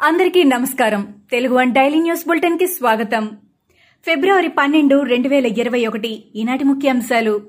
[0.00, 1.14] అందరికీ నమస్కారం.
[1.30, 3.30] Telugu one daily news బులెటిన్కి స్వాగతం.
[4.06, 7.40] ఫిబ్రవరి పన్నెండు రెండు వేల ఇరవై ఒకటి ఈనాటి ముఖ్యాంశాలు.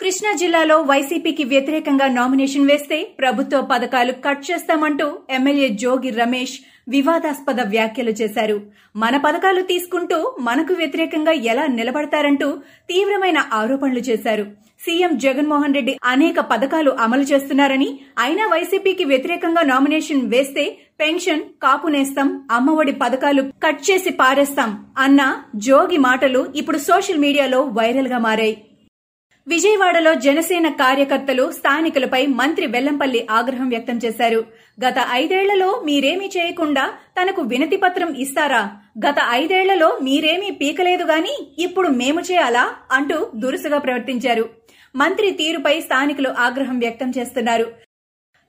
[0.00, 8.10] కృష్ణా జిల్లాలో వైసీపీకి వ్యతిరేకంగా నామినేషన్ వేస్తే ప్రభుత్వ పథకాలు కట్ చేస్తామంటూ ఎమ్మెల్యే జోగి రమేష్ వివాదాస్పద వ్యాఖ్యలు
[8.10, 8.60] చేశారు.
[8.96, 12.50] మన పథకాలు తీసుకుంటూ మనకు వ్యతిరేకంగా ఎలా నిలబడతారంటూ
[12.88, 14.46] తీవ్రమైన ఆరోపణలు చేశారు.
[14.80, 22.92] సీఎం జగన్మోహన్ రెడ్డి అనేక పథకాలు అమలు చేస్తున్నారని అయినా వైసీపీకి వ్యతిరేకంగా నామినేషన్ వేస్తే పెన్షన్ కాపునేస్తాం అమ్మఒడి
[22.92, 28.62] పథకాలు కట్ చేసి పారేస్తాం అన్న జోగి మాటలు ఇప్పుడు సోషల్ మీడియాలో వైరల్గా మారాయి.
[29.48, 34.44] విజయవాడలో జనసేన కార్యకర్తలు స్థానికులపై మంత్రి వెల్లంపల్లి ఆగ్రహం వ్యక్తం చేశారు.
[34.88, 38.70] గత ఐదేళ్ళలో మీరేమీ చేయకుండా తనకు వినతి పత్రం ఇస్తారా?
[39.08, 42.74] గత ఐదేళ్ళలో మీరేమీ పీకలేదు గాని ఇప్పుడు మేము చేయాలా?
[42.92, 44.48] అంటూ దురుసుగా ప్రవర్తించారు.
[44.96, 47.85] మంత్రి తీరుపై స్థానికులు ఆగ్రహం వ్యక్తం చేస్తున్నారు.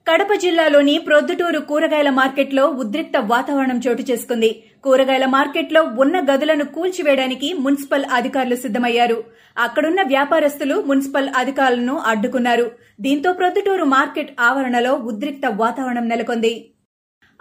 [0.10, 4.50] కడప జిల్లాలోని ప్రొద్దుటూరు కూరగాయల మార్కెట్లో ఉద్రిక్త వాతావరణం చోటు చేసుకుంది.
[4.84, 9.18] కూరగాయల మార్కెట్లో ఉన్న గదులను కూల్చివేయడానికి మున్సిపల్ అధికారులు సిద్దమయ్యారు
[9.58, 12.72] అక్కడున్న వ్యాపారస్తులు మున్సిపల్ అధికారులను అడ్డుకున్నారు.
[13.02, 16.54] దీంతో ప్రొద్దుటూరు మార్కెట్ ఆవరణలో ఉద్రిక్త వాతావరణం నెలకొంది.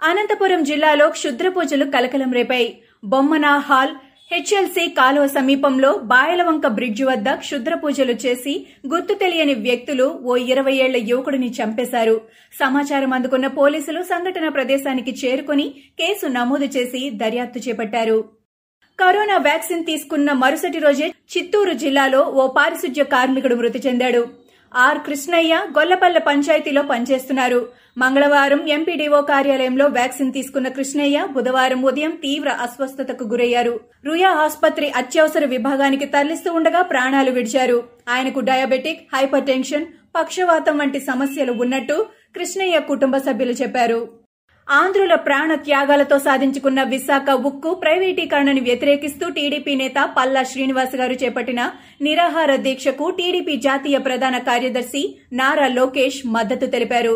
[0.03, 2.69] అనంతపురం జిల్లాలో క్షుద్ర పూజలు కలకలం రేపాయి.
[3.03, 3.93] బొమ్మన హాల్
[4.31, 8.53] హెచ్ఎల్సీ కాలువ సమీపంలో బాయలవంక బ్రిడ్జి వద్ద క్షుద్ర పూజలు చేసి
[8.91, 12.15] గుర్తు తెలియని వ్యక్తులు ఓ ఇరవై ఏళ్ళ యువకుడిని చంపేశారు.
[12.53, 15.67] సమాచారం అందుకున్న పోలీసులు సంఘటన ప్రదేశానికి చేరుకుని
[16.01, 18.17] కేసు నమోదు చేసి దర్యాప్తు చేపట్టారు.
[18.99, 24.23] కరోనా వ్యాక్సిన్ తీసుకున్న మరుసటి రోజే చిత్తూరు జిల్లాలో ఓ పారిశుధ్య కార్మికుడు మృతి చెందాడు.
[24.75, 27.69] ఆర్ కృష్ణయ్య గొల్లపల్లె పంచాయతీలో పనిచేస్తున్నారు.
[27.97, 33.79] మంగళవారం ఎంపీడీఓ కార్యాలయంలో వ్యాక్సిన్ తీసుకున్న కృష్ణయ్య బుధవారం ఉదయం తీవ్ర అస్వస్థతకు గురయ్యారు.
[34.05, 37.83] రుయా ఆసుపత్రి అత్యవసర విభాగానికి తరలిస్తూ ఉండగా ప్రాణాలు విడిచారు.
[38.09, 44.26] ఆయనకు డయాబెటిక్ హైపర్ టెన్షన్ పక్షవాతం వంటి సమస్యలు ఉన్నట్టు కృష్ణయ్య కుటుంబ సభ్యులు చెప్పారు.
[44.67, 51.61] ఆంధ్రుల ప్రాణ త్యాగాలతో సాధించుకున్న విశాఖ ఉక్కు ప్రైవేటీకరణను వ్యతిరేకిస్తూ టీడీపీ నేత పల్లా శ్రీనివాస్ గారు చేపట్టిన
[52.01, 55.03] నిరాహార దీక్షకు టీడీపీ జాతీయ ప్రధాన కార్యదర్శి
[55.33, 57.15] నారా లోకేష్ మద్దతు తెలిపారు.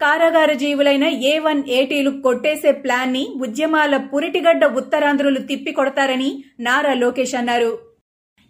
[0.00, 7.72] కారాగార జీవులైన ఏ వన్ ఏటీలు కొట్టేసే ప్లాన్ని ఉద్యమాల పురిటిగడ్డ ఉత్తరాంధ్రులు తిప్పి కొడతారని నారా లోకేష్ అన్నారు.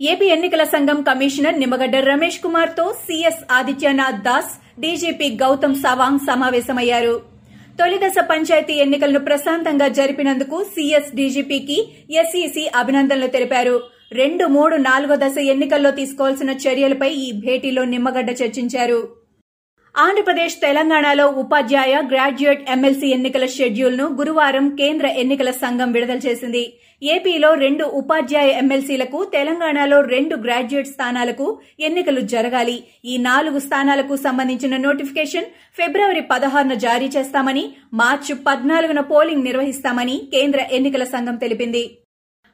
[0.01, 7.36] ఏపీ ఎన్నికల సంఘం కమిషనర్ నిమ్మగడ్డ రమేష్ కుమార్తో సీఎస్ ఆదిత్యనాథ్ దాస్ డీజీపీ గౌతమ్ సవాంగ్ సమావేశమయ్యారు.
[7.79, 11.79] తొలిదశ పంచాయతీ ఎన్నికలను ప్రశాంతంగా జరిపినందుకు సీఎస్ డీజీపీకి
[12.11, 13.81] ఎస్ఈసీ అభినందనలు తెలిపారు.
[14.13, 19.16] రెండు మూడు నాలుగో దశ ఎన్నికల్లో తీసుకోవాల్సిన చర్యలపై ఈ భేటీలో నిమ్మగడ్డ చర్చించారు.
[20.05, 26.63] ఆంధ్రప్రదేశ్ తెలంగాణలో ఉపాధ్యాయ గ్రాడ్యుయేట్ ఎమ్మెల్సీ ఎన్నికల షెడ్యూల్ను గురువారం కేంద్ర ఎన్నికల సంఘం విడుదల చేసింది.
[27.03, 31.47] ఏపీలో రెండు ఉపాధ్యాయ ఎమ్మెల్సీలకు తెలంగాణలో రెండు గ్రాడ్యుయేట్ స్థానాలకు
[31.89, 32.77] ఎన్నికలు జరగాలి.
[33.13, 37.65] ఈ నాలుగు స్థానాలకు సంబంధించిన నోటిఫికేషన్ ఫిబ్రవరి పదహారున జారీ చేస్తామని
[38.03, 41.85] మార్చి పద్నాలుగున పోలింగ్ నిర్వహిస్తామని కేంద్ర ఎన్నికల సంఘం తెలిపింది.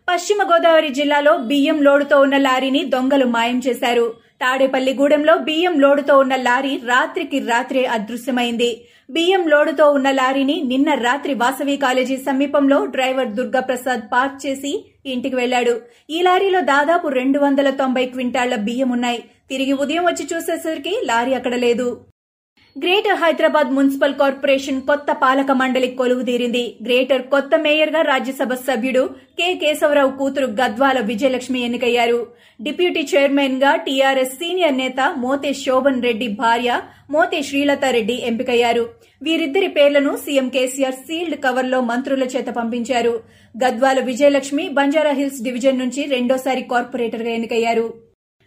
[0.08, 4.06] పశ్చిమ గోదావరి జిల్లాలో బియ్యం లోడుతో ఉన్న లారీని దొంగలు మాయం చేశారు.
[4.42, 8.70] తాడేపల్లిగూడెంలో బియ్యం లోడుతో ఉన్న లారీ రాత్రికి రాత్రే అదృశ్యమైంది.
[9.10, 14.72] బియ్యం లోడుతో ఉన్న లారీని నిన్న రాత్రి వాసవి కాలేజీ సమీపంలో డ్రైవర్ దుర్గాప్రసాద్ పార్క్ చేసి
[15.06, 15.74] ఇంటికి వెళ్ళాడు
[16.10, 19.20] ఈ లారీలో దాదాపు రెండు వందల తొంభై క్వింటాళ్ళ బియ్యం ఉన్నాయి.
[19.50, 21.88] తిరిగి ఉదయం వచ్చి చూసేసరికి లారీ అక్కడ లేదు.
[22.76, 29.02] గ్రేటర్ హైదరాబాద్ మున్సిపల్ కార్పొరేషన్ కొత్త పాలక మండలి కొలువుదీరింది గ్రేటర్ కొత్త మేయర్గా రాజ్యసభ సభ్యుడు
[29.38, 29.48] కె.
[29.54, 32.20] కేశవరావు కూతురు గద్వాల విజయలక్ష్మి ఎన్నికయ్యారు.
[32.60, 38.84] డిప్యూటీ చైర్మన్గా టీఆర్ఎస్ సీనియర్ నేత మోతే శోభన్ రెడ్డి భార్య మోతే శ్రీలతారెడ్డి ఎంపికయ్యారు.
[39.22, 43.14] వీరిద్దరి పేర్లను సీఎం కేసీఆర్ సీల్డ్ కవర్లో మంత్రుల చేత పంపించారు.
[43.54, 47.86] గద్వాల విజయలక్ష్మి బంజారాహిల్స్ డివిజన్ నుంచి రెండోసారి కార్పొరేటర్గా ఎన్నికయ్యారు.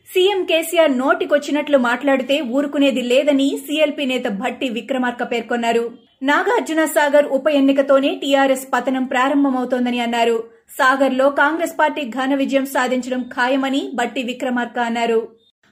[0.07, 5.83] సీఎం కేసీఆర్ నోటికొచ్చినట్లు మాట్లాడితే ఊరుకునేది లేదని సీఎల్పీ నేత భట్టి విక్రమార్క పేర్కొన్నారు.
[6.23, 10.37] నాగార్జున సాగర్ ఉప ఎన్నికతోనే టీఆర్ఎస్ పతనం ప్రారంభమవుతోందని అన్నారు.
[10.77, 15.19] సాగర్లో కాంగ్రెస్ పార్టీ ఘన విజయం సాధించడం ఖాయమని భట్టి విక్రమార్క అన్నారు.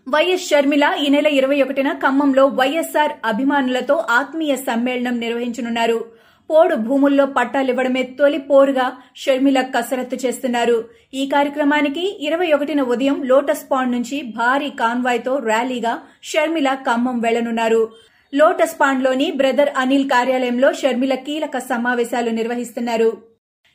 [0.07, 5.99] వైఎస్ షర్మిల ఈ నెల ఇరవై ఒకటిన ఖమ్మంలో వైఎస్సార్ అభిమానులతో ఆత్మీయ సమ్మేళనం నిర్వహించనున్నారు.
[6.49, 10.83] పోడు భూముల్లో పట్టాలివ్వడమే తొలి పోరుగా షర్మిల కసరత్తు చేస్తున్నారు.
[11.13, 17.89] ఈ కార్యక్రమానికి ఇరవై ఒకటిన ఉదయం లోటస్ పాండ్ నుంచి భారీ కాన్వాయ్తో ర్యాలీగా షర్మిల ఖమ్మం వెళ్ళనున్నారు.
[18.33, 23.33] లోటస్ పాండ్లోని బ్రదర్ అనిల్ కార్యాలయంలో షర్మిల కీలక సమావేశాలు నిర్వహిస్తున్నారు.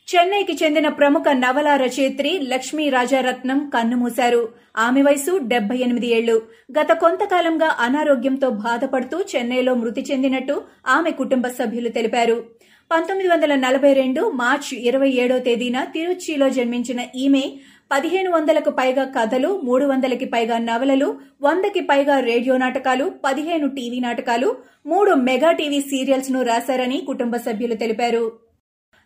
[0.08, 4.48] చెన్నైకి చెందిన ప్రముఖ నవల రచయిత్రి లక్ష్మీ రాజారత్నం కన్నుమూశారు.
[4.76, 6.42] ఆమె వయసు డెబ్బై ఎనిమిది ఏళ్ళు
[6.78, 12.44] గత కొంతకాలంగా అనారోగ్యంతో బాధపడుతూ చెన్నైలో మృతి చెందినట్టు ఆమె కుటుంబ సభ్యులు తెలిపారు.
[12.90, 17.42] పంతొమ్మిది వందల నలభై రెండు మార్చి ఇరవై ఏడో తేదీన తిరుచిలో జన్మించిన ఈమె
[17.90, 21.08] పదిహేను వందలకు పైగా కథలు మూడు వందలకి పైగా నవలలు
[21.46, 24.48] వందకి పైగా రేడియో నాటకాలు పదిహేను టీవీ నాటకాలు
[24.86, 28.24] మూడు మెగా టీవీ సీరియల్స్ను రాశారని కుటుంబ సభ్యులు తెలిపారు.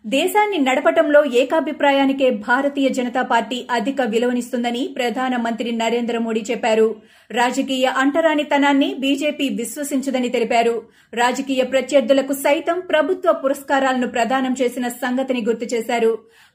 [0.05, 6.87] దేశాన్ని నడపటంలో ఏకాభిప్రాయానికే భారతీయ జనతా పార్టీ అధిక విలువనిస్తుందని ప్రధానమంత్రి నరేంద్ర మోడీ చెప్పారు.
[7.31, 10.75] రాజకీయ అంటరానితనాన్ని బీజేపీ విశ్వసించదని తెలిపారు.
[11.13, 16.13] రాజకీయ ప్రత్యర్థులకు సైతం ప్రభుత్వ పురస్కారాలను ప్రదానం చేసిన సంగతిని గుర్తు చేశారు.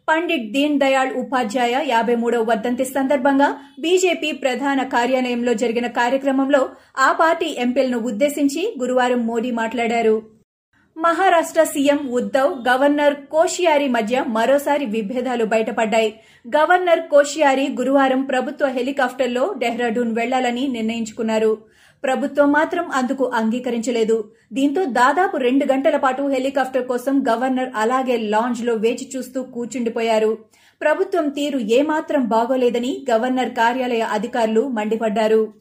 [0.08, 3.48] పండిట్ దీన్ దయాళ్ ఉపాధ్యాయ యాభై మూడవ వర్ధంతి సందర్భంగా
[3.80, 6.68] బీజేపీ ప్రధాన కార్యాలయంలో జరిగిన కార్యక్రమంలో
[6.98, 10.37] ఆ పార్టీ ఎంపీలను ఉద్దేశించి గురువారం మోడీ మాట్లాడారు.
[10.98, 16.14] మహారాష్ట సీఎం ఉద్దవ్ గవర్నర్ కోషియారి మధ్య మరోసారి విభేదాలు బయటపడ్డాయి.
[16.56, 21.58] గవర్నర్ కోషియారి గురువారం ప్రభుత్వ హెలికాప్టర్లో డెహ్రాడూన్ వెళ్ళాలని నిర్ణయించుకున్నారు.
[22.04, 24.24] ప్రభుత్వం మాత్రం అందుకు అంగీకరించలేదు.
[24.52, 30.38] దీంతో దాదాపు రెండు గంటల పాటు హెలికాప్టర్ కోసం గవర్నర్ అలాగే లాంజ్లో వేచి చూస్తూ కూర్చుండిపోయారు.
[30.82, 35.58] ప్రభుత్వం తీరు ఏమాత్రం బాగోలేదని గవర్నర్ కార్యాలయ అధికారులు మండిపడ్డారు.